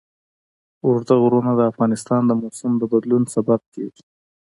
[0.85, 4.03] اوږده غرونه د افغانستان د موسم د بدلون سبب کېږي.